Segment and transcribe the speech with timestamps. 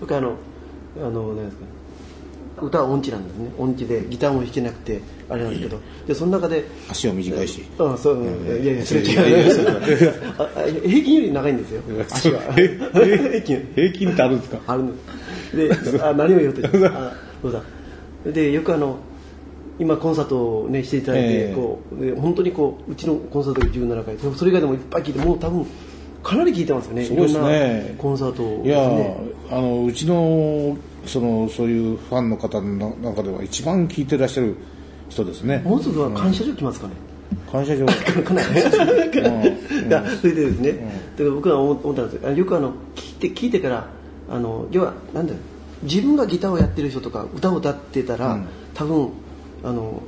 [0.00, 0.36] 僕あの
[0.98, 1.64] あの何ですか。
[2.62, 3.50] 歌は音痴なんですね。
[3.58, 5.78] 音痴でギターも弾けなくてあれなんですけど。
[6.06, 7.64] でその中で足は短いし。
[7.78, 8.24] あそう、
[8.62, 10.14] いやいやそれ違う。
[10.38, 11.82] ああ平均より長いんですよ。
[12.10, 12.40] 足は。
[12.54, 13.68] 平均。
[13.76, 14.58] 平均ってあるんですか？
[14.66, 14.92] あるの。
[15.54, 16.62] であ何を言おうと？
[17.42, 17.52] そう。
[17.52, 17.62] だ
[18.32, 18.96] でよくあの
[19.78, 21.54] 今コンサートを、ね、していただいて、ええ。
[21.54, 25.66] こうで本当にこううちのコンサートが17回それ以外でもいっぱい聞いてもう多分
[26.26, 27.04] かなり聞いてますよね。
[27.04, 27.94] そうですね。
[27.98, 29.16] コンサートをいや、ね
[29.48, 30.76] あのうちの
[31.06, 34.56] そのそういうファンの方の中では一番聞いてらっしゃる
[35.08, 35.58] 人ですね。
[35.58, 36.94] もうすぐは感謝状来ますかね、
[37.52, 37.86] 感謝状。
[37.86, 38.60] かなりね
[39.86, 40.78] いやそれでですね、だ
[41.18, 42.28] から僕は思思ったんですよ。
[42.28, 43.88] あよくあの聞いて聞いてから
[44.28, 45.42] あの要はなんだろう。
[45.84, 48.48] 自分がギターをやってる人とか歌を歌ってたら、うん。
[48.74, 49.10] 多分
[49.62, 50.02] あの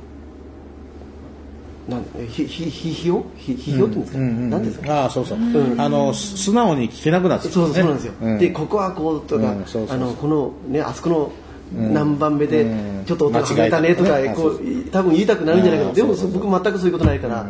[1.89, 3.25] なんひひひひよ？
[3.35, 5.01] ひひよって言うんですか、うんうんうんなんですか？
[5.01, 5.81] ああそうそう、ん。
[5.81, 8.37] あのす素直に聞けなくなってるそうそうそうなんですよ、うん。
[8.37, 11.31] でここはこうとか、あのこのねあそこの
[11.75, 13.05] 何番目でうん。
[13.05, 15.89] ちょっと音が外れたねとか、こう多分言いたくなるんじゃないかうん。
[15.89, 17.47] なでも僕全くそういうことないから、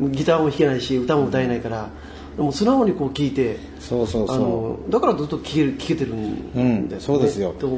[0.00, 1.90] ギターも弾けないし歌も歌えないから、
[2.36, 4.36] でも素直にこう聞いてそうそうそう。
[4.36, 7.00] あのだからずっと聞ける聞けてるんだうん。
[7.00, 7.52] そうですよ。
[7.58, 7.68] と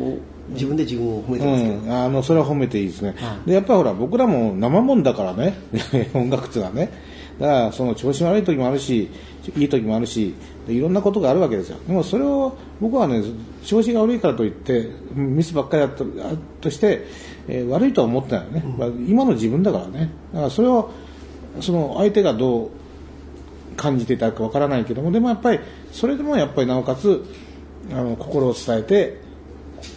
[0.50, 3.48] 自分で自分を褒めてうますけど、ん、あのそれは褒めていいですね、はい。
[3.48, 5.54] でやっぱりほら僕らも生もんだからね。
[6.14, 6.90] 音楽っていうのはね。
[7.38, 9.10] だからその調子悪い時もあるし
[9.56, 10.34] いい時もあるし
[10.68, 11.78] でいろんなことがあるわけですよ。
[11.86, 13.22] でもそれを僕はね
[13.64, 16.04] 調子が悪いからといってミスばっかりだった
[16.60, 17.06] として、
[17.48, 20.10] えー悪いとは思ってないよね、まあ今の自分だからね。
[20.32, 20.90] だからそれを
[21.60, 22.70] その相手がどう
[23.76, 25.60] 感じていたかわからないけどもでもやっぱり
[25.92, 27.24] それでもやっぱりなおかつ
[27.92, 29.20] あの心を伝えて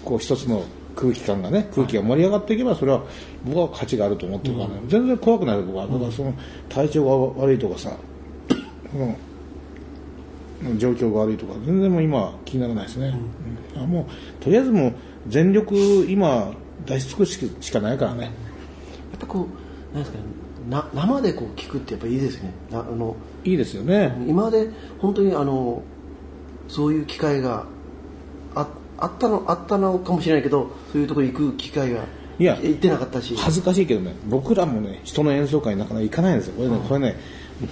[0.04, 0.64] こう一つの
[0.96, 3.04] 空気感がね空気が盛り上がっていけばそれは
[3.46, 5.88] 僕は価値があると思ってるからね、全然怖くない僕は。
[5.88, 6.34] だからその
[6.70, 7.96] 体調が悪いとかさ、
[10.64, 13.14] うん、状況が悪いとか全然もう今は気にならないですね、
[13.76, 13.84] うん。
[13.84, 14.94] あもうとりあえずもう
[15.28, 15.76] 全力
[16.10, 16.52] 今
[16.86, 18.32] 出し尽くすしかないからね、やっ
[19.20, 19.48] ぱこ
[19.92, 20.24] うなんですかね
[20.70, 22.54] な生でこう聞くってやっぱいいですよね。
[22.72, 24.70] なあのいいですよね、今まで
[25.00, 25.82] 本当にあの
[26.68, 27.66] そういう機会が
[28.56, 32.04] ああったのあったのかもしれないけどそういうとこ行く機会が
[32.40, 33.36] いや行ってなかったし。
[33.38, 36.54] 恥ずかしいけどね僕らもね人の演奏会になかなか行かないんですよ。
[36.58, 37.16] これね,、これね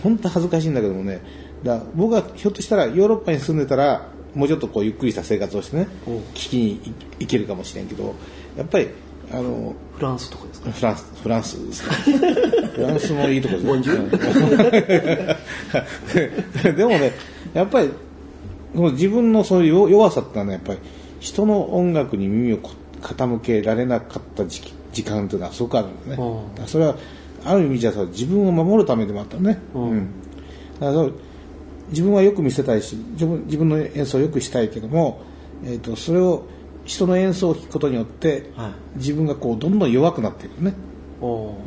[0.04, 1.22] 本当恥ずかしいんだけどもね
[1.64, 6.12] だ僕がひょっとしたらヨーロッパに住んでたらもうちょっとこうゆっくりした生活をしてねう。
[6.12, 8.16] ん聞きに行けるかもしれんけど
[8.58, 8.90] やっぱり
[9.32, 10.72] あのフランスとかですか？
[10.72, 12.18] フランスフランスですね。
[12.76, 15.38] フランスもいいとこですボンジュ
[16.64, 17.12] ででもね
[17.54, 17.90] やっぱり
[18.74, 20.80] 自分のそういう弱弱さってのはねやっぱり
[21.26, 22.70] 人の音楽に耳をこ
[23.02, 26.96] 傾けられなかった時期時間というのはすごくあるんだね、それは
[27.44, 30.10] ある意味じゃさ自分を守るためでもあったね、うん。
[30.80, 31.10] だから
[31.90, 35.24] 自分はよく見せたいし自分自分の演奏をよくしたいけども、
[35.64, 36.46] えー、とそれを
[36.86, 38.98] 人の演奏を聴くことによって、はい。
[38.98, 40.76] 自分がこうどんどん弱くなっていくね。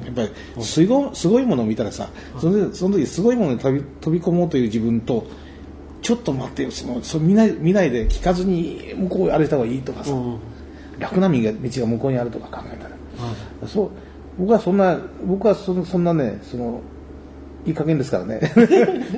[0.04, 0.22] やっぱ
[0.56, 5.26] りすごすごいものを見たらさそのその時すごいものに飛び飛び込もうという自分と
[6.08, 10.40] ちょっと待ってよそのそ見ない見ないで聞かずに向こう歩いた方がいいとかさ、うん。
[10.98, 12.90] 楽な道が向こうにあるとか考えたら。
[12.90, 13.32] は
[13.62, 13.68] い。
[13.68, 13.90] そう
[14.38, 16.80] 僕はそんな僕はそのそんなねその
[17.66, 18.40] いい加減ですからね。
[18.40, 18.56] だか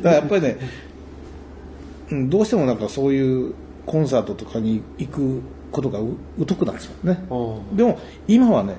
[0.03, 0.57] らやっぱりね、
[2.11, 3.55] うん、どうしてもなんかそういう
[3.87, 6.17] コンサートとかに行くことがう
[6.49, 7.25] 疎くなってしまうね。
[7.31, 8.75] おーでも今はね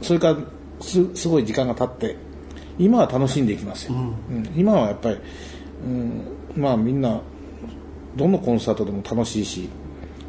[0.00, 0.36] それから
[0.80, 2.16] すすごい時間が経って
[2.78, 4.48] 今は楽しんでいきますよ、うん。
[4.56, 5.18] 今はやっぱり、
[5.84, 7.20] うん、まあみんな
[8.16, 9.68] どのコンサートでも楽しいし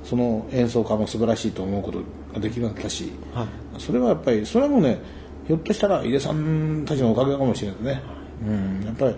[0.04, 2.00] その演奏家も素晴らしいと思うこと
[2.34, 3.48] ができるわけだし、はい。
[3.80, 5.00] それはやっぱりそれもね
[5.48, 8.02] ひょっとしたら井出さんたちのおかげかもしれないね、
[8.46, 9.14] うん、やっぱ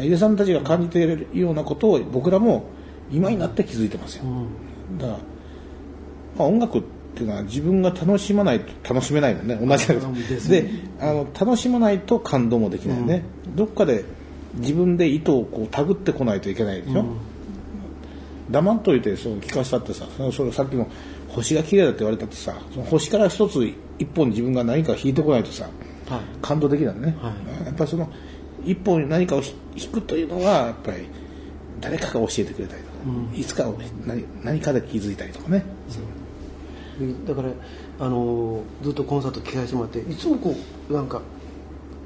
[0.00, 2.64] り井出さんたちが感じているようなことを僕らも
[3.10, 4.24] 今になって気づいてますよ、
[4.98, 6.82] だから、まあ、音楽っ
[7.14, 9.54] ていうのは自分が楽しまないと楽しめないもんね。
[9.56, 10.62] 同じだけどうんですね。
[10.62, 13.22] であの楽しまないと感動もできないね、
[13.54, 14.04] どっかで
[14.54, 17.04] 自分で糸をこう手繰ってこないといけないでしょ、
[18.50, 20.88] 黙っといてそう聞かせたってさそのそれさっきの
[21.28, 23.64] 星が綺麗だって言われたってさその星から一つ
[23.98, 25.68] 一本自分が何か弾いてこないとさ
[26.08, 26.20] はい。
[26.40, 27.32] 感動できないね、は
[27.64, 28.08] やっぱりその
[28.64, 31.08] 一本何かを弾弾くというのはやっぱり
[31.80, 32.96] 誰かが教えてくれたりとか、
[33.34, 35.64] いつかを何何かで気づいたりとかね、
[37.26, 37.50] だから
[38.00, 40.54] あのずっとコンサート聞かせてもらっていつもこ
[40.88, 41.20] うなんか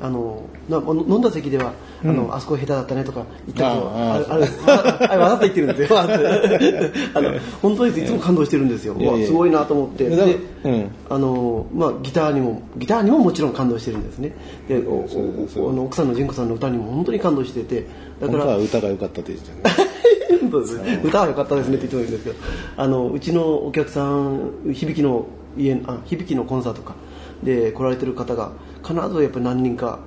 [0.03, 6.01] あのな飲んだ席では、あのあそこ下手だったねとか言ったりとあああれあれああれわざと言ってるんですよ。
[7.15, 8.95] あの本当にいつも感動してるんですよ。
[8.99, 9.13] いやいや。
[9.19, 10.09] うわすごいなと思って。
[10.09, 10.91] で、うん。
[11.11, 14.35] あのまあ、ギターにもギターにももちろん感動してるんですね。
[14.69, 17.87] であの奥さんの純子さんの歌にも本当に感動してて。
[18.21, 19.83] だから歌が良かったって言ってた。
[19.83, 22.37] ねそうですね歌は良かったですねって言ってもいいんですけど。
[22.79, 25.27] あのうちのお客さん響きの
[25.59, 26.95] 家あ響きのコンサートか。
[27.43, 28.53] で来られてる方が
[28.95, 29.99] 必ずやっぱり何人か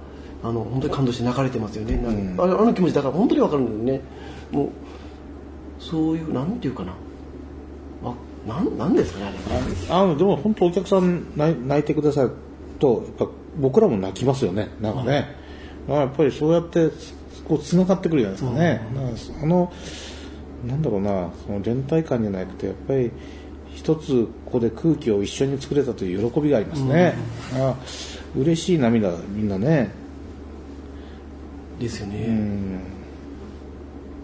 [0.44, 4.06] あの本当に感動して泣かれてますよね、んああの気持ちだから本当に分かるんだよね。
[4.52, 4.70] もう
[5.80, 6.94] そういうなんていうかな。
[8.04, 8.14] あ
[8.48, 9.38] なんなんですかねあれ
[9.90, 12.32] あのでも本当お客さん泣いてくださる
[12.80, 14.70] とやっぱ僕らも泣きますよね。
[14.82, 15.36] なんかね、
[15.88, 16.90] だからやっぱりそうやって
[17.48, 19.72] こう繋がってくるじゃないですかね、だからその
[20.68, 21.30] なんだろうな。
[21.46, 23.12] その連帯感じゃなくてやっぱり
[23.74, 27.16] 一つここで空気を一緒に作れたという喜びがありますね、
[27.56, 27.76] あ
[28.36, 29.92] 嬉しい涙みんなね。
[31.80, 32.80] ですよね、うん。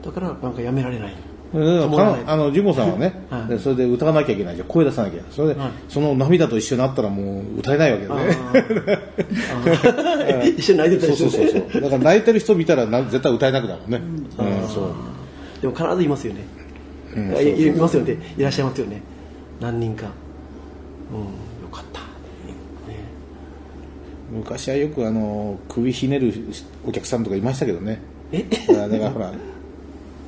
[0.03, 1.13] だからなんかやめられない。
[1.51, 1.55] あ
[2.35, 3.47] のジモさんはね、 はい。
[3.49, 4.67] でそれで歌わなきゃいけないじゃん。
[4.67, 5.71] 声出さなきゃそれで、はい。
[5.89, 8.37] その涙と一緒になったらもう歌えないわけよあね
[10.57, 11.81] 一緒に泣いてたそうりするそうそうそう。
[11.81, 14.01] だから泣いてる人見たらな絶対歌えなくなるもんね、
[14.61, 14.67] うん。
[14.67, 14.93] そう。
[15.61, 16.41] でも必ずいますよね、
[17.15, 18.17] うんいますよね。
[18.37, 19.01] いらっしゃいますよね。
[19.59, 20.05] 何人か。
[20.05, 20.07] う
[21.17, 21.48] ん
[24.31, 26.33] 昔はよくあの首ひねる
[26.85, 28.01] お客さんとかいましたけどね。
[28.31, 28.43] え？
[28.67, 29.31] だからほら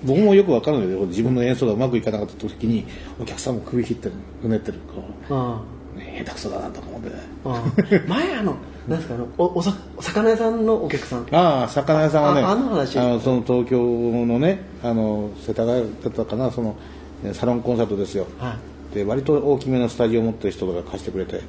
[0.04, 2.86] 僕もよくわかるのよ自分の演奏がうまくいかなかった時に
[3.20, 4.14] お客さんも首ひってる
[4.44, 5.62] うねってるこあ
[5.96, 7.16] う、ね、下手くそだなと思ってね
[7.46, 7.56] ああ。
[7.58, 8.56] あ前あの
[8.88, 11.28] なんですかあのおおさお魚屋さんのお客さん。
[11.32, 12.96] ああ魚屋さんはねああの話。
[12.98, 13.78] のその東京
[14.26, 16.76] のねあの世田谷だったかなその
[17.22, 18.58] ねサロンコンサートですよ、は
[18.94, 21.42] で割と大きめのスタジオを持ってる人とか貸してくれて、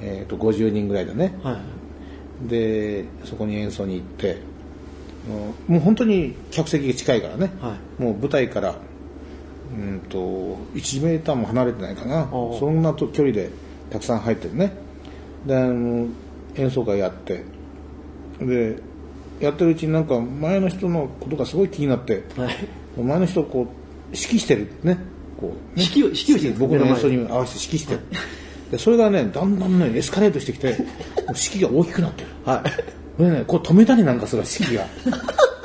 [0.00, 1.79] えー、と50人ぐらいでねいはい
[2.48, 4.38] でそこに演奏に行って
[5.68, 8.76] もう本当に客席が近いからね、はもう舞台から
[9.72, 10.18] うんと
[10.74, 12.28] 1メーターも離れてないかな。
[12.58, 13.50] そんなと距離で
[13.90, 14.72] たくさん入ってるね。
[15.46, 16.08] であの
[16.56, 17.44] 演奏会やって。
[18.40, 18.78] で
[19.38, 22.56] やってるうちになんか前の人のことがすごい気になってはい。
[23.00, 23.66] 前の人をこう
[24.16, 24.98] 指揮してるね。
[25.38, 25.84] こうね。
[25.84, 26.54] 指揮を指揮をしてる。
[26.54, 28.00] 僕の演奏目に合わせて指揮してる
[28.70, 30.76] でそれがねだんだんねエスカレートしてきてもう
[31.28, 32.28] 指揮が大きくなってる。
[32.44, 32.70] はい。
[33.16, 34.86] これねこう止めたりなんかする指揮が。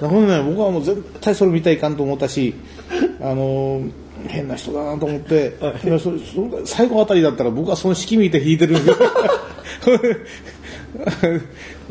[0.01, 2.53] だからね僕はもう絶対それ見たいかんと思ったし
[3.21, 3.91] あのー
[4.27, 5.87] 変な人だなと思って、い。
[5.87, 8.79] やそそ最後あたりだったら僕はその指揮見て弾いてる。
[8.79, 8.85] ん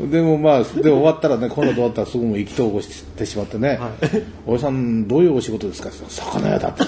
[0.09, 3.79] ででもまあで終わったらねこの後終わったらすぐもう意気投合してしまってね
[4.45, 6.83] 「おじさんどういうお仕事ですか?」魚屋だ」って。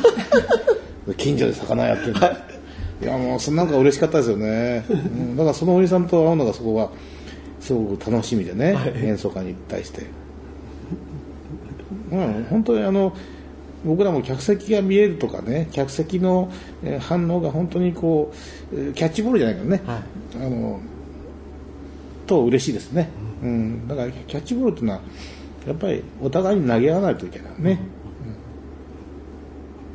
[1.15, 2.15] 近所で魚屋やってるい
[3.05, 5.37] やもうそんなんか嬉しかったですよね、うん。
[5.37, 6.91] だからそのおじさんと会うのがそこは
[7.59, 10.07] すごく楽しみでね、演奏会に対して、
[12.11, 13.15] うん、本当にあの
[13.85, 16.51] 僕らも客席が見えるとかね客席の
[16.83, 18.33] えー反応が本当にこ
[18.73, 20.45] うえーキャッチボールじゃないけどね、はい。
[20.45, 20.79] あの
[22.25, 23.09] と嬉しいですね、
[23.41, 25.01] うん、だからキャッチボールっていうのは
[25.65, 27.79] やっぱりお互いに投げ合わないといけないね、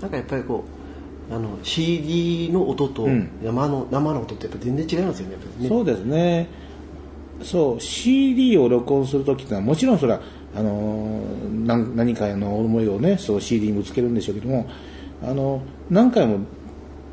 [0.00, 0.81] なんかやっぱりこう
[1.34, 3.30] あの CD の音とうん。
[3.42, 5.68] 生の,、生の音ってやっぱ全然違いますよねね。
[5.68, 6.48] そうですね。
[7.42, 10.20] そう CD を録音するときってのはもちろんそれは
[10.54, 14.68] あのー何何かの思いをねそう CD にぶつけるんでしょうけども
[15.22, 16.40] あの何回も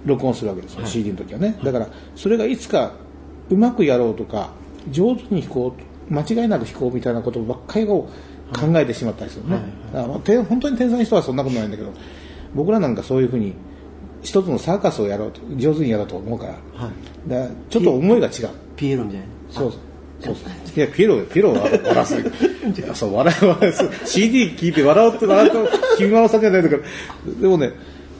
[0.06, 1.60] 録音するわけですよ、CD の時はね。
[1.64, 2.94] だからそれがいつか
[3.50, 4.52] うまくやろうとか
[4.92, 5.76] 上手に弾こ
[6.10, 8.10] う間違いなく弾こうみたいなことばっかりを
[8.54, 9.62] 考えてしまったりするね、
[9.94, 11.94] だからまあて本当に天才の人はそんなことないんだけど
[12.56, 13.54] 僕らなんかそういうふうに
[14.22, 16.54] 一つのサーカスをやろうと上手にやろうと思うから。
[16.76, 16.90] は
[17.26, 17.30] い。
[17.30, 18.50] だちょっと思いが違う。
[18.76, 19.26] ピエロみたいな。
[19.50, 19.74] そう。
[20.22, 20.52] そうそう。
[20.76, 20.80] い。
[20.80, 22.16] やピエロピエロは笑わす。
[22.16, 26.78] いやそう笑い笑いす CD 聞いて笑うって笑うと君まろさんじゃないんだか。
[26.78, 26.84] ら
[27.42, 27.72] でもね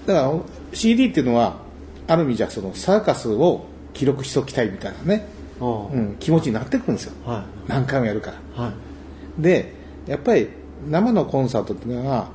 [0.06, 0.40] だから
[0.74, 1.58] CD っていうのは
[2.08, 5.28] ある意味じゃそのサーカスを記録しておきたいみたいなね、
[5.60, 7.14] おううん、気持ちになってくるんですよ。
[7.26, 8.66] は何回もやるから。
[8.66, 8.74] いは
[9.38, 9.42] い。
[9.42, 9.74] で
[10.08, 10.50] やっぱり
[10.88, 12.30] 生のコンサートっていうのは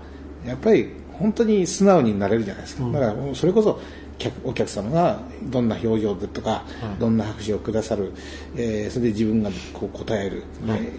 [0.47, 3.81] やっぱり本当に素直になれるじゃないですか、だからそれこそ
[4.19, 6.65] 客お客様がどんな表情でとか、
[6.99, 8.13] どんな拍手をくださる、
[8.57, 10.91] えーそれで自分がこう答える、ね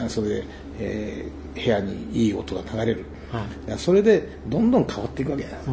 [0.00, 0.44] あそれで、
[0.78, 3.78] えー部屋にいい音が流れる、はい。
[3.78, 5.44] それでどんどん変わっていくわけ。
[5.44, 5.70] だ、う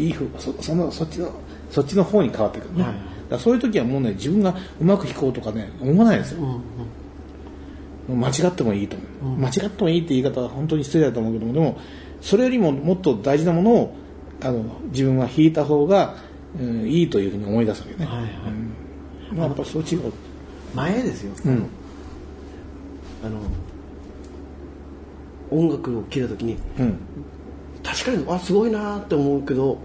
[0.00, 0.02] ん。
[0.02, 1.30] いいふそそのそっちの
[1.70, 2.72] そっちの方に変わっていく。
[2.72, 3.38] ね、はい。
[3.38, 8.20] そういう時はもうね自分がうまく弾こうとかね思わないんですよ、うんうん。
[8.20, 11.78] 間違ってもいいと思う、間違ってもいいって言い方は本当に失礼だと思うけどもでも
[12.20, 13.94] それよりももっと大事なものを
[14.42, 16.16] あの自分は弾いた方が、
[16.58, 18.30] うん、いいというふうに思い出すわけね、はいはい。
[19.32, 20.12] まあ、やっぱそう違う
[20.74, 21.66] 前ですよ、うん。
[23.24, 23.40] あの
[25.50, 26.98] 音楽を聴いた時にうん。
[27.82, 29.78] 確かにあすごいなって思うけど、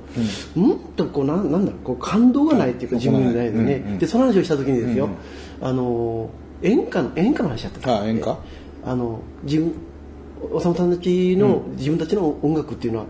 [0.57, 5.15] うん、とこうなんなんだろうこう感動がないっていうか、はい自分にないのね、うんうんでその話をした時にですよ、うん
[5.61, 6.31] あの
[6.63, 8.37] 演歌の演歌の話だったんですあ演歌？
[8.83, 9.73] あの自分
[10.51, 13.05] おさむさんたちの、自分たちの音楽っていうのは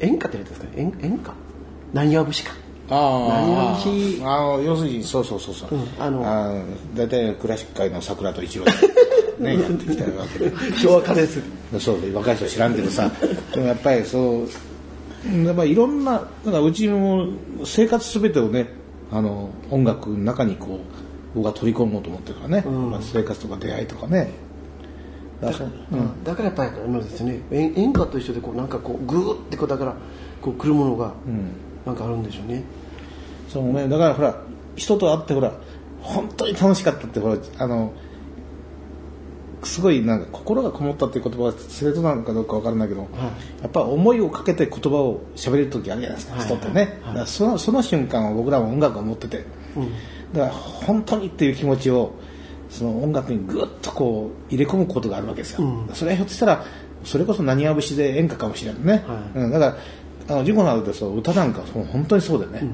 [0.00, 0.72] 演歌って言うんですかね？
[0.76, 1.32] 演演歌？
[1.92, 2.52] 何や節か？
[2.90, 4.60] ああ。
[4.62, 8.64] 要するにそうそうそうそう、うんあの大体クラシック界の桜と一郎。
[9.38, 10.52] ねやってきたわけで。
[10.76, 11.40] 昭和化です。
[11.78, 13.10] そう若い人知らんけどさ。
[13.54, 17.26] でもやっぱりそうやっぱりいろんなだからうちも
[17.64, 18.68] 生活すべてをね
[19.10, 20.78] あの音楽の中にこう
[21.34, 22.90] 僕は取り込もうと思ってるからね、うん。
[22.90, 24.32] まあ、生活とか出会いとかね
[25.40, 26.24] だかううん。
[26.24, 29.94] だからやっぱりあのですね演演歌と一緒でこうなんかこうグーってこうだから
[30.42, 31.68] こう来るものがうん。
[31.88, 32.62] なんかあるんでしょうね、
[33.48, 34.42] そうね、だからほら、
[34.76, 35.54] 人と会ってほら、
[36.02, 37.94] 本当に楽しかったって、ほら、あの、
[39.62, 43.08] すごいなんか心がこもったっていう言葉は正当なのかどうかわからないけど、
[43.62, 46.46] やっぱ思いをかけて言葉を喋れる時あるじゃないですか、はい。
[46.46, 47.00] 人ってね。
[47.06, 49.92] だからそのその瞬間を僕らも音楽を持ってて、うん。
[50.34, 52.12] だから本当にっていう気持ちを
[52.70, 55.94] その音楽にぐっとこう入れ込むことがあるわけですよ、うん。
[55.94, 56.64] それはひょっとしたら
[57.04, 59.38] それこそ何わ節で演歌かもしれないね、はい。
[59.38, 59.76] うん、だか
[60.28, 62.68] らあの事故のあるとそう歌なんかそう本当にそうだよね、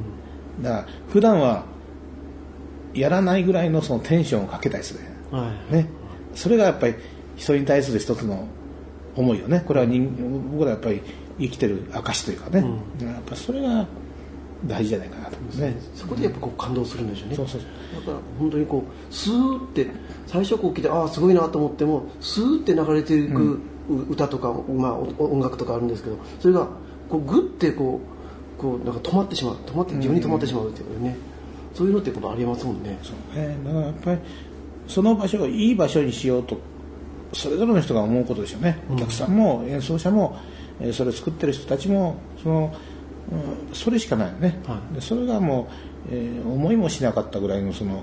[0.60, 1.64] だから普段は
[2.94, 5.74] やらないぐらいのそのテンションをかけたりする、はい。
[5.74, 5.88] ね、
[6.34, 6.94] それがやっぱり
[7.36, 8.48] 人に対する一つの
[9.16, 9.62] 思いよね。
[9.66, 10.08] これは人
[10.52, 11.00] 僕らやっぱり
[11.38, 12.64] 生きてる証というかね、
[13.00, 13.86] やっぱそれが
[14.66, 17.36] 大事じゃないかなと思うんですね、そこでやっぱこう感動するんでしょうね。
[17.36, 17.66] そうそうだ
[18.06, 19.86] から本当にこうスーって
[20.26, 26.66] 最初こう聞いてああすごいなと思ってもスーって流れていくう歌とか、まあ、お音楽とかあるんですけどそれが
[27.08, 28.00] こうグッてこ
[28.58, 29.56] うこうなんか止まってしまう。
[29.66, 31.16] 止まって自分に止まってしまうっていうね、
[31.74, 32.98] そういうのってことありますもんね。
[33.02, 34.18] そうね、だからやっぱり
[34.86, 36.58] その場所をいい場所にしようと
[37.32, 40.38] それぞれの人が思うことでしょうね、お客さんも演奏者も、
[40.80, 42.93] えーそれを作ってる人たちもその、うん
[43.72, 45.68] それしかないよね、はでそれがも
[46.10, 48.02] う、えー思いもしなかったぐらいのその、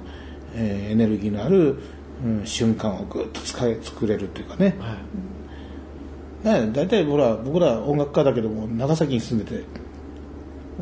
[0.56, 1.78] えーエネルギーのある、
[2.24, 4.98] うん瞬間をぐっと使い作れるというかね、は
[6.54, 6.62] い。
[6.66, 9.64] ね、大体僕ら僕ら音楽家だけども長崎に住んでて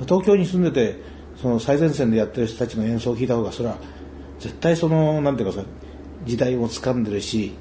[0.01, 1.01] 東京に住んでて
[1.41, 3.77] その最前線でやってる人たちの演奏を聴いた方がそれは
[4.39, 5.65] 絶対そのなんていうかさ
[6.25, 7.53] 時代を掴んでるし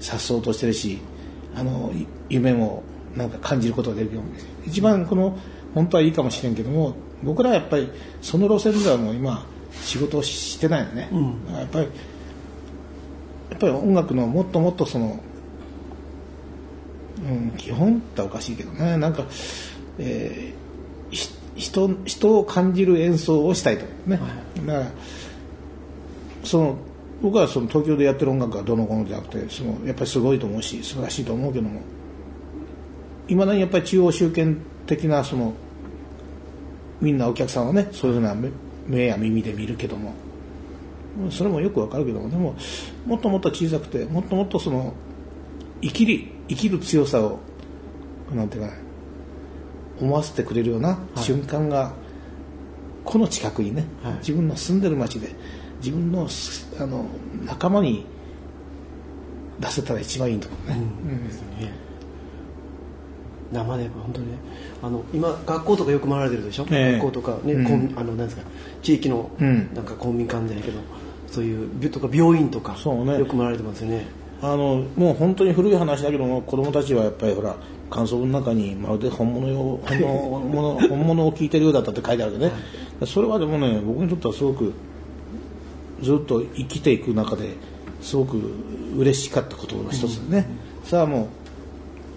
[0.00, 1.00] 颯爽としてるし
[1.56, 2.82] あのい夢も
[3.16, 4.20] なんか感じることができる
[4.66, 5.38] 一番この
[5.74, 7.90] 本当はいいかもしれんけども僕らはやっぱり
[8.22, 11.46] その路線ではもう今仕事をしてないよね、ん。
[11.46, 11.84] だからやっぱり
[13.50, 15.20] やっぱり音楽のもっともっとその
[17.24, 18.98] うん、基本っておかしいけどね。
[18.98, 19.24] なんか、
[19.98, 20.64] えー
[21.10, 24.18] ひ人人を感じる演奏をしたいとね、
[24.66, 24.90] だから
[26.42, 26.76] その
[27.22, 31.80] 僕はその東京でやってる音楽がどのこのじゃなくてそのやっぱりすごいと思うし素晴らしいと思うけども
[33.28, 35.54] いまだにやっぱり中央集権的なその
[37.00, 38.50] みんなお客さんはねそういうふうな目
[38.86, 40.14] 目や耳で見るけども。
[41.30, 42.28] それもよくわかるけども。
[42.28, 42.56] でも
[43.06, 44.94] もっともっと小さくてもっともっとその
[45.80, 47.38] 生きる生きる強さを
[48.32, 48.74] なんていうかな
[50.00, 51.92] 思わせてくれるような瞬間が、
[53.04, 54.14] この近くにね、はい。
[54.14, 55.28] 自分の住んでる町で
[55.78, 57.06] 自分のすあの
[57.44, 58.06] 仲間に
[59.60, 61.72] 出せたら一番いいと思うね、ですね
[63.54, 64.38] 生で本当にね。
[64.82, 66.92] あの今学校とかよく回られてるでしょ、ええ。
[66.94, 68.42] 学校とかね、うあのなんですか
[68.82, 69.74] 地域のうん。
[69.74, 70.80] なんか公民館じゃないけど、
[71.30, 73.18] そういう病とか病院とかそうね。
[73.18, 74.06] よく回られてますよね。
[74.42, 77.56] あのもう本当に古い話だけども子供たちはやっぱりほら
[77.90, 82.52] 感想文の中にまるで本物よ本物本物を聞いてるようだったって書いてあるけどね、
[83.06, 84.74] それはでもね僕にとってはすごく
[86.02, 87.54] ずっと生きていく中で
[88.02, 88.36] すごく
[88.96, 90.46] 嬉しかったことの一つでね、
[90.84, 91.28] さあもう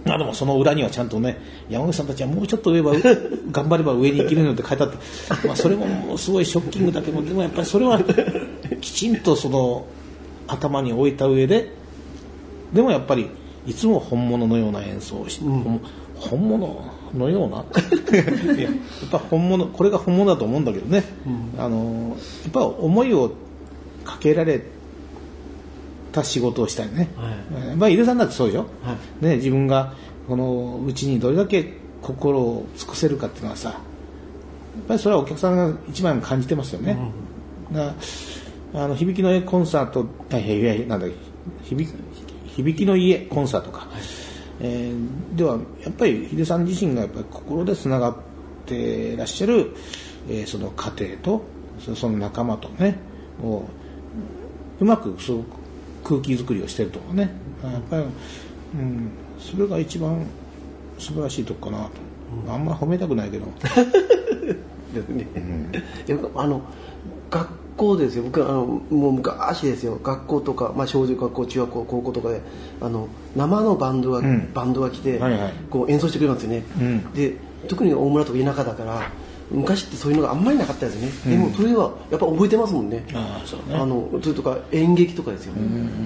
[0.09, 1.37] あでもその裏にはちゃんとね
[1.69, 2.93] 山口さんたちはもうちょっと上は
[3.51, 4.97] 頑張れば上に行けるのって書いてあって、
[5.47, 7.99] まあ、それももうすごいショッキングだけどでもやっぱりそれは
[8.81, 9.85] きちんとその
[10.47, 11.71] 頭に置いた上で
[12.73, 13.27] でもやっぱり
[13.65, 15.81] いつも本物のような演奏をし、本
[16.15, 16.85] 本物
[17.15, 17.65] のような？
[18.55, 18.73] いややっ
[19.11, 21.03] ぱ本物これが本物だと思うんだけどね、
[21.57, 23.31] あのやっぱ思いを
[24.05, 24.61] かけられ
[26.17, 27.75] た仕事をしたいね、はい。
[27.75, 29.25] まあ井出さんだってそうでしょ、はい。
[29.25, 29.93] ね、自分が
[30.27, 36.97] このうちにどれだけ心を尽くせるかっていうのはさやっぱりそれはお客さんが一番感じてますよね、
[37.71, 37.95] だか
[38.73, 41.07] らあの響きの家コンサートあいやいやなんだ
[41.63, 41.91] 響
[42.45, 43.87] 響きの家コンサートか、
[44.59, 48.15] えーではやっぱり秀さん自身がやっぱり心でつながっ
[48.65, 49.73] てらっしゃる、
[50.29, 51.41] えーその家庭と
[51.79, 52.97] そその仲間とね
[53.43, 53.63] を
[54.79, 55.43] うまくそう
[56.07, 57.29] 空気作りをしてるとかね。
[57.63, 58.03] やっぱり、
[58.75, 60.25] うん、それが一番
[60.97, 61.89] 素晴らしいとこかな
[62.45, 63.45] と、あんま褒めたくないけど。
[64.93, 65.27] ですね、
[66.07, 66.61] いやあの
[67.29, 68.23] 学校ですよ。
[68.23, 69.99] 僕あのもう昔ですよ。
[70.01, 72.41] 学校とか、まあ、小中学校中学校高校とかで
[72.79, 74.49] あの生のバンドが、ん。
[74.53, 75.53] バンドが来て、はいはい。
[75.69, 77.13] こう演奏してくれますよね、うん。
[77.13, 77.35] で
[77.67, 79.11] 特に大村とか田舎だから
[79.49, 83.05] 昔ってそういうのがあんまりなかったですね、でもそれはやっぱ覚えてますもんね。
[83.13, 83.75] ああそうね。
[83.75, 85.53] あのそれとか演劇とかですよ、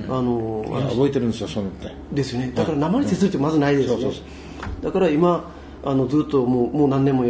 [0.10, 1.92] あのいや覚えてるんですよそのって。
[2.12, 2.52] ですよね。
[2.54, 4.24] だから生に接するってまずないですよね、そうそう
[4.84, 5.52] だから今
[5.84, 7.26] あのずっともうもう何年も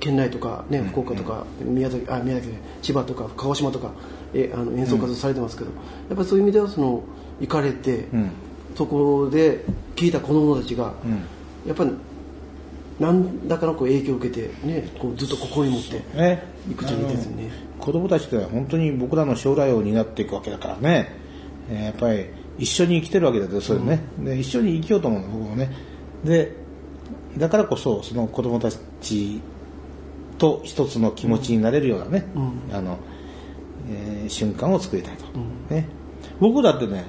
[0.00, 2.48] 県内とか、ね、福岡とか、宮崎あ宮崎
[2.80, 3.90] 千葉とか鹿児島とか
[4.32, 5.70] えあの演奏活動されてますけど、
[6.08, 7.02] やっぱりそういう意味ではその
[7.40, 8.30] 行かれて、ん。
[8.74, 10.94] そこで聞いた子供たちが、
[11.64, 11.92] やっぱり
[13.00, 16.42] 何らかのこう影響を受けて、ね、こうずっと心に持ってね。
[16.70, 17.50] いくといいですよね。
[17.78, 21.12] 子供たちって本当に僕らの将来を担っていくわけだからね、
[21.70, 23.60] えーやっぱり一緒に生きてるわけだよ。
[23.60, 25.70] それね、で一緒に生きようと思うの僕もね。
[26.22, 26.54] で
[27.36, 28.70] だからこそその子供た
[29.00, 29.40] ち
[30.38, 32.26] と一つの気持ちになれるようなね、
[32.72, 32.98] あの
[33.90, 35.24] えー瞬間を作りたいと、
[35.74, 35.88] ね、
[36.38, 37.04] 僕だってね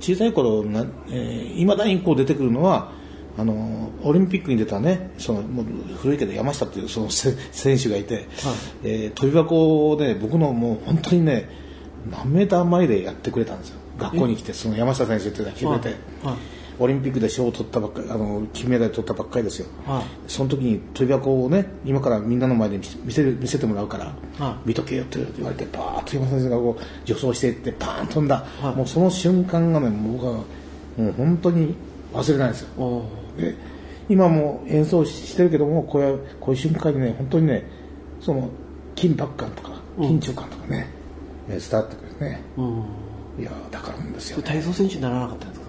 [0.00, 2.92] 小さい頃な、えー、未だにこう出てくるのは
[3.38, 5.64] あのオリンピックに出たねそのもう
[5.96, 8.28] 古いけど山下っていうそのせ選手がいて、
[8.84, 11.48] えー跳び箱をね僕のもう本当にね
[12.10, 13.78] 何メーター前でやってくれたんですよ。
[13.98, 15.66] 学校に来てその山下選手っていうのが来て。
[15.66, 16.36] くれて、はい。
[16.78, 20.04] オリンピックで賞を取ったばっかりあの金メダル取ったばっかりですよ、はい。
[20.26, 28.74] その時に跳び箱をね今からみんなの前で見せ見せる見せてもらうから、は見とけよって言われてバーッと山下先生がこう助走していってパーン飛んだ、はい。
[28.74, 30.44] もうその瞬間がね僕はも
[30.98, 31.74] う本当に
[32.12, 33.04] 忘れないですよ
[33.38, 33.54] で
[34.08, 37.64] 今も演奏してるけどもこういうこういう瞬間にね本当にね
[38.20, 38.48] その
[38.94, 40.86] 緊迫感とか緊張感とかね、
[41.48, 42.40] えー伝わってくるね。
[42.56, 42.84] うん。
[43.40, 45.60] いやだからなんですよ、ね、体操選手にならなかったんです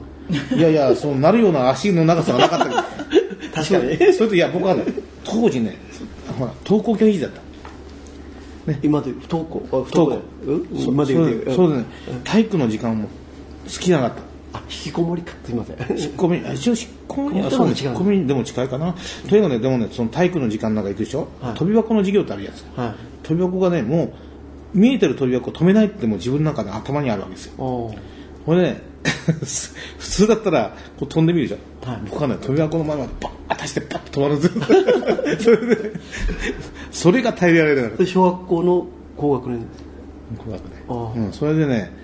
[0.49, 0.55] か？
[0.55, 2.81] いやいやそうなるような足の長さがなかったけど。
[3.55, 4.13] 確かに。
[4.13, 4.83] それといや僕はね
[5.23, 5.75] 当時ね
[6.37, 7.41] ほら登校拒否だった。
[8.81, 10.21] 今で不登校あ不登校。
[10.47, 10.83] うん？
[10.83, 11.85] そ今で言うそうそうだね。
[12.23, 13.07] 体育の時間も
[13.65, 14.21] 好きなかった。
[14.21, 14.23] あ
[14.61, 15.77] 引きこもりかすいません。
[15.97, 18.95] 引っ込みあ一応引っ込みそう引っ込みでも近いかな。
[19.29, 21.53] というかねでもねその体育の時間なんか行くでしょ、はい。
[21.55, 22.93] 飛び箱の授業ってあるやつ、はい。
[23.23, 27.53] 飛び箱がねもう見えてる飛び箱を止めないってもう自分の中で頭にあるわけですよ。
[27.57, 27.95] こ
[28.49, 29.45] れね 普
[29.99, 32.01] 通だったらこう飛んでみるでしょ、はい。
[32.09, 35.91] 僕はね飛び箱の前までバーッとしてパッと止まるんですよそれで
[36.91, 39.65] それが耐えられなかったそれ小学校の高学年
[40.37, 40.61] 高学
[41.15, 42.02] 年、うん、それでね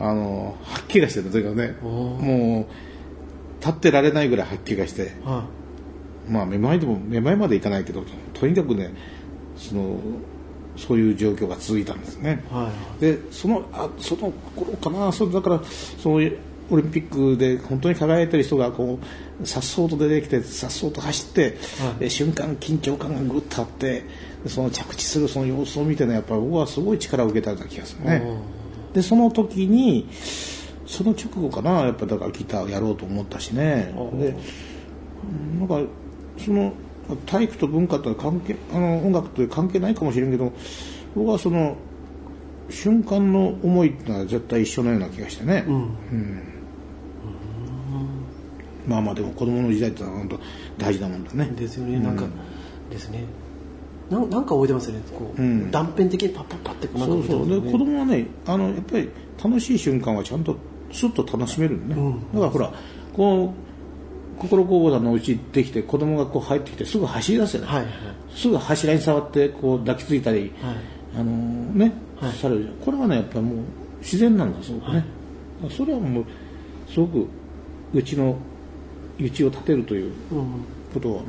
[0.00, 1.76] あの吐き気がしてたというかね。
[1.82, 5.12] もう立ってられないぐらい吐き気がして。
[5.24, 5.44] は
[6.28, 8.94] まあめまいでもめまいまでいかないけどとにかくね
[9.56, 9.98] その
[10.76, 12.54] そういう状況が続いたんですね、い。
[12.54, 15.12] はでそのあその頃かな。
[15.12, 15.60] そうだから
[15.98, 16.30] その
[16.70, 18.98] オリンピックで本当に輝いてる人がこ
[19.42, 22.00] うさっそうと出てきてさっそうと走って、はい。
[22.00, 24.04] で瞬間緊張感がぐっとあって
[24.44, 28.22] でその着地するその様子を見てねやっぱり僕はすごい力を受けたような気がするね
[28.92, 30.08] でその時に
[30.86, 33.94] その直後かなやっぱだからギターをやろうと思ったしね。
[34.14, 34.36] で
[35.58, 35.80] なんか
[36.38, 36.72] その
[37.26, 40.52] 体育と文化とは関係あの音楽と関係ないかもしれんけど
[41.14, 41.76] 僕はその
[42.70, 45.90] 瞬間の思いってのは絶対一緒のような気がしてね、いうん。
[48.86, 50.40] まあまあでも子供の時代ってのは本当
[50.78, 51.50] 大事なもんだね。
[51.56, 51.98] ですよね。
[51.98, 52.26] なんか
[52.90, 53.24] ですね
[54.10, 55.02] なんなんか覚えてますよね。
[55.16, 55.70] こう、うん。
[55.70, 57.62] 断片的にパッパッパッってこうなんかそうそう。
[57.62, 59.08] で子供はねあのやっぱり
[59.42, 60.56] 楽しい瞬間はちゃんと
[60.92, 62.32] スッと楽しめるんね、うん。
[62.32, 62.72] だからほら
[63.12, 63.54] こ
[64.36, 67.92] う心工房さんのうちできて子供がこう入ってきてすぐ走り出すよね、はいはい。
[68.34, 70.76] すぐ柱に触ってこう抱きついたり、はい。
[71.16, 72.32] あのね、はい。
[72.32, 72.62] される。
[72.62, 73.56] じゃんこれはねやっぱりもう
[74.00, 75.04] 自然なんだすごくね、
[75.70, 76.24] それはもう
[76.88, 77.26] すごく
[77.94, 78.36] うちの
[79.20, 80.64] うちを立てるといううん。
[80.92, 81.26] ことはもう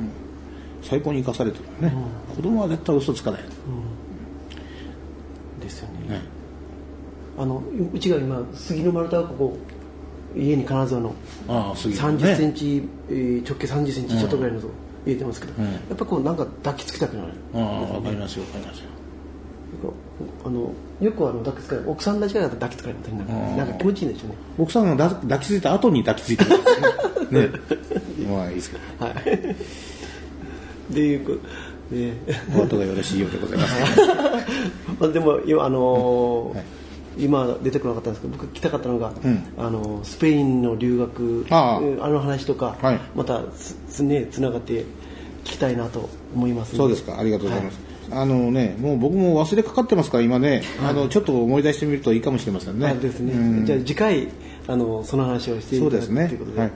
[0.82, 1.94] 最高に生かされてるね、
[2.34, 3.40] 子供は絶対嘘つかない、
[5.60, 6.08] ですよね。
[6.08, 6.20] ね。
[7.38, 9.56] あのうちが今杉の丸太がここ
[10.36, 11.14] 家に金沢の
[11.48, 12.24] ああ杉3ね。
[12.34, 14.72] 0ンチ、えー直径3 0ンチちょっとぐらいのとこ
[15.06, 15.64] 入れてますけど、うん。
[15.72, 17.32] やっぱこうなんか抱きつきたくなる。
[17.54, 18.84] ああわかりますよわかりますよ。
[20.44, 23.56] あのよくあの抱きつかない奥さんたちが抱きつかれたりなんかうん。
[23.56, 24.36] なんか気持ちいいんでしょうね。
[24.58, 26.50] 奥さんが抱抱きついた後に抱きついてる。
[27.30, 28.26] ね ね。
[28.28, 29.06] まあいいですけど。
[29.06, 29.56] はい
[30.92, 31.32] でいうこ
[31.92, 32.14] ね。
[32.56, 33.74] お後がよろしいようでございます。
[35.00, 36.64] まあでも今あのーはい。
[37.18, 39.44] 今出てこなかったんですけど僕来たかったのが、うん。
[39.58, 43.00] あのスペインの留学あの話とか、はい。
[43.14, 44.84] またつつねつながって
[45.44, 47.18] 聞きたいなと思いますのそうですか。
[47.18, 47.78] ありがとうございます、
[48.10, 52.94] あのねもう僕も忘れかかってますから今ね、あのちょっと思い出してみるといいかもしれませんね。
[52.94, 53.66] ですね、うん。
[53.66, 54.28] じゃあ次回
[54.66, 56.70] あのその話をしていただくとそうですねいうことで、はい